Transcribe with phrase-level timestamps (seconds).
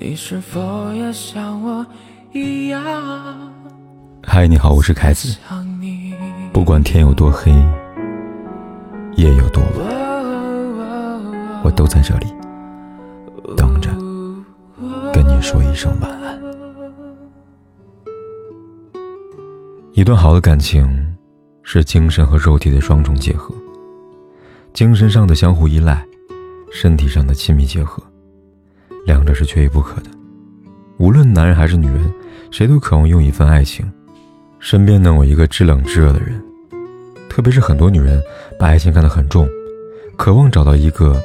[0.00, 1.84] 你是否也像我
[2.32, 2.80] 一样？
[4.22, 5.36] 嗨，你好，我是凯子。
[6.52, 7.50] 不管天有多黑，
[9.16, 9.72] 夜有多晚，
[11.64, 12.26] 我都在这里
[13.56, 13.90] 等着
[15.12, 16.40] 跟你说一声晚安。
[19.94, 20.88] 一段好的感情
[21.64, 23.52] 是精神和肉体的双重结合，
[24.72, 26.06] 精神上的相互依赖，
[26.70, 28.00] 身体上的亲密结合。
[29.08, 30.10] 两者是缺一不可的，
[30.98, 32.12] 无论男人还是女人，
[32.50, 33.90] 谁都渴望拥一份爱情，
[34.58, 36.38] 身边能有一个知冷知热的人。
[37.26, 38.22] 特别是很多女人
[38.58, 39.48] 把爱情看得很重，
[40.18, 41.18] 渴望找到一个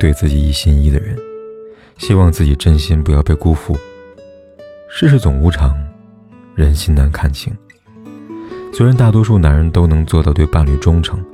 [0.00, 1.16] 对自己一心一意的人，
[1.96, 3.78] 希望自己真心不要被辜负。
[4.90, 5.72] 世事总无常，
[6.56, 7.56] 人心难看清。
[8.72, 11.24] 虽然大多数男人都能做到对伴侣忠诚，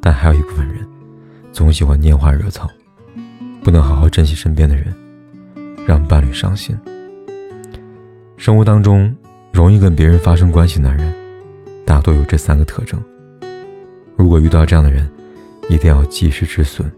[0.00, 0.86] 但还有一部分人
[1.52, 2.70] 总喜欢拈花惹草，
[3.64, 4.94] 不能好好珍惜身边的人。
[5.86, 6.78] 让伴侣伤心。
[8.36, 9.14] 生活当中
[9.52, 11.12] 容易跟别人发生关系的，男人
[11.84, 13.02] 大多有这三个特征。
[14.16, 15.10] 如果遇到这样的人，
[15.68, 16.90] 一定要及时止损，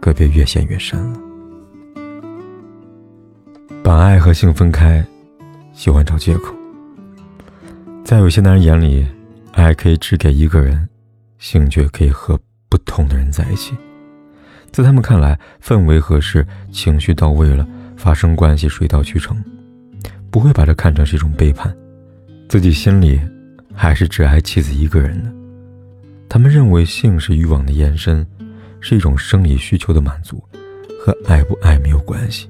[0.00, 1.20] 可别越陷越深了。
[3.82, 5.04] 把爱和性分开，
[5.72, 6.54] 喜欢找借口。
[8.04, 9.06] 在有些男人眼里，
[9.52, 10.88] 爱可以只给一个人，
[11.38, 13.74] 性却可以和不同的人在一起。
[14.70, 17.66] 在他们看来，氛围合适，情绪到位了。
[17.98, 19.36] 发生关系水到渠成，
[20.30, 21.76] 不会把这看成是一种背叛，
[22.48, 23.20] 自己心里
[23.74, 25.30] 还是只爱妻子一个人的。
[26.28, 28.24] 他们认为性是欲望的延伸，
[28.80, 30.40] 是一种生理需求的满足，
[31.04, 32.48] 和爱不爱没有关系。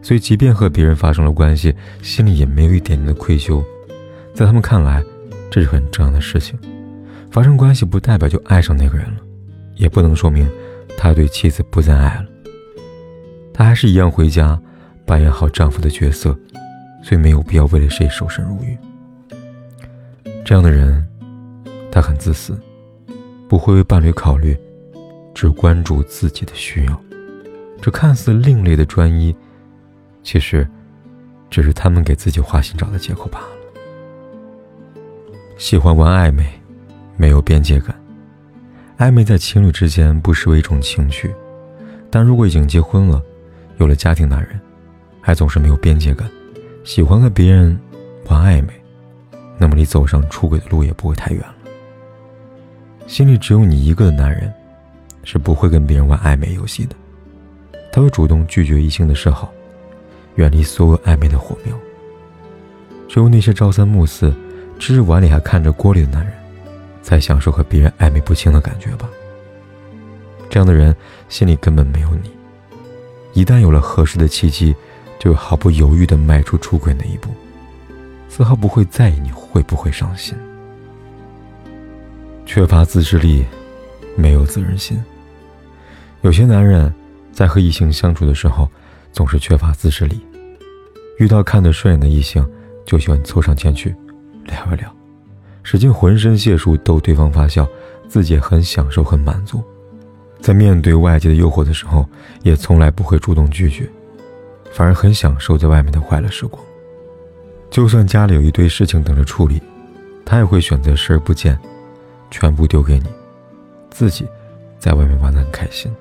[0.00, 3.62] 所以，即便和别人发生了关系，心里也没有一点点的愧疚。
[4.32, 5.04] 在他们看来，
[5.50, 6.58] 这是很正常的事情。
[7.30, 9.20] 发生关系不代表就爱上那个人了，
[9.74, 10.48] 也不能说明
[10.96, 12.24] 他对妻子不再爱了。
[13.56, 14.60] 她还是一样回家，
[15.06, 16.38] 扮演好丈夫的角色，
[17.02, 18.76] 所以没有必要为了谁守身如玉。
[20.44, 21.02] 这样的人，
[21.90, 22.60] 他很自私，
[23.48, 24.54] 不会为伴侣考虑，
[25.34, 27.00] 只关注自己的需要。
[27.80, 29.34] 这看似另类的专一，
[30.22, 30.68] 其实
[31.48, 33.48] 只是他们给自己花心找的借口罢了。
[35.56, 36.46] 喜欢玩暧昧，
[37.16, 37.98] 没有边界感。
[38.98, 41.34] 暧昧在情侣之间不失为一种情趣，
[42.10, 43.22] 但如果已经结婚了，
[43.78, 44.60] 有了家庭，男人
[45.20, 46.28] 还总是没有边界感，
[46.84, 47.78] 喜欢和别人
[48.26, 48.72] 玩暧昧，
[49.58, 51.54] 那么离走上出轨的路也不会太远了。
[53.06, 54.52] 心里只有你一个的男人，
[55.22, 56.96] 是不会跟别人玩暧昧游戏的，
[57.92, 59.52] 他会主动拒绝异性的示好，
[60.36, 61.76] 远离所有暧昧的火苗。
[63.08, 64.34] 只有那些朝三暮四、
[64.78, 66.32] 吃着碗里还看着锅里的男人，
[67.02, 69.08] 才享受和别人暧昧不清的感觉吧。
[70.50, 70.94] 这样的人
[71.28, 72.35] 心里根本没有你。
[73.36, 74.74] 一旦有了合适的契机，
[75.18, 77.28] 就毫不犹豫地迈出出轨那一步，
[78.30, 80.34] 丝毫不会在意你会不会伤心。
[82.46, 83.44] 缺乏自制力，
[84.16, 84.98] 没有责任心。
[86.22, 86.90] 有些男人
[87.30, 88.66] 在和异性相处的时候，
[89.12, 90.18] 总是缺乏自制力，
[91.18, 92.42] 遇到看得顺眼的异性，
[92.86, 93.94] 就喜欢凑上前去
[94.44, 94.90] 聊一聊，
[95.62, 97.68] 使尽浑身解数逗对方发笑，
[98.08, 99.62] 自己很享受，很满足。
[100.40, 102.08] 在面对外界的诱惑的时候，
[102.42, 103.88] 也从来不会主动拒绝，
[104.72, 106.62] 反而很享受在外面的快乐时光。
[107.70, 109.60] 就算家里有一堆事情等着处理，
[110.24, 111.58] 他也会选择视而不见，
[112.30, 113.06] 全部丢给你，
[113.90, 114.26] 自己
[114.78, 115.92] 在外面玩得很开心。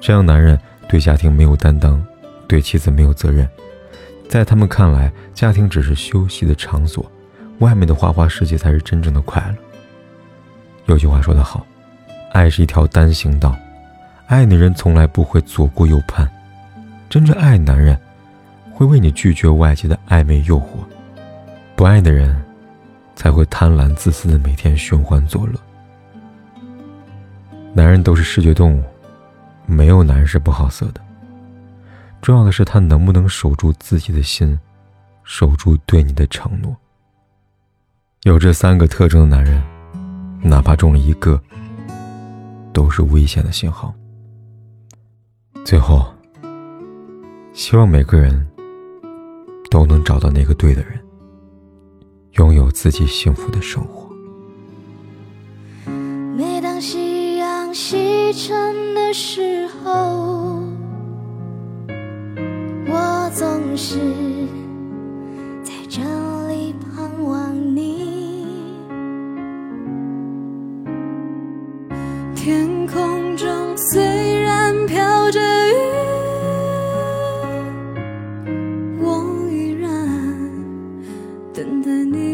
[0.00, 2.04] 这样男人对家庭没有担当，
[2.48, 3.48] 对妻子没有责任，
[4.28, 7.10] 在他们看来，家庭只是休息的场所，
[7.60, 9.54] 外面的花花世界才是真正的快乐。
[10.86, 11.64] 有句话说得好。
[12.34, 13.56] 爱是一条单行道，
[14.26, 16.28] 爱的人从来不会左顾右盼，
[17.08, 17.96] 真正爱男人，
[18.72, 20.80] 会为你拒绝外界的暧昧诱惑；
[21.76, 22.44] 不爱的人，
[23.14, 25.52] 才会贪婪自私的每天寻欢作乐。
[27.72, 28.82] 男人都是视觉动物，
[29.64, 31.00] 没有男人是不好色的。
[32.20, 34.58] 重要的是他能不能守住自己的心，
[35.22, 36.74] 守住对你的承诺。
[38.24, 39.62] 有这三个特征的男人，
[40.42, 41.40] 哪怕中了一个。
[42.74, 43.94] 都是危险的信号。
[45.64, 46.04] 最后，
[47.54, 48.46] 希望每个人
[49.70, 51.00] 都能找到那个对的人，
[52.32, 54.12] 拥有自己幸福的生活。
[56.36, 60.60] 每当夕阳西沉的时候，
[62.86, 63.98] 我总是
[72.34, 74.02] 天空中虽
[74.42, 75.72] 然飘着雨
[79.00, 79.90] 我依然
[81.52, 82.33] 等待你。